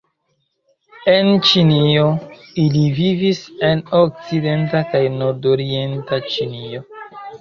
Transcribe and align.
En 1.11 1.27
Ĉinio 1.49 2.07
iii 2.63 2.87
vivis 3.01 3.43
en 3.69 3.83
okcidenta 3.99 4.83
kaj 4.95 5.03
nordorienta 5.23 6.21
Ĉinio. 6.35 6.83